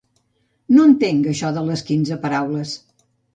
No 0.77 0.85
entenc 0.91 1.29
això 1.33 1.51
de 1.59 1.63
les 1.67 1.85
quinze 1.91 2.19
paraules. 2.25 2.73